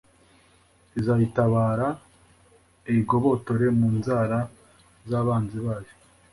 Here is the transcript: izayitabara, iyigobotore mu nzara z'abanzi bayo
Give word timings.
izayitabara, 0.99 1.87
iyigobotore 2.89 3.65
mu 3.79 3.87
nzara 3.97 4.39
z'abanzi 5.09 5.57
bayo 5.65 5.91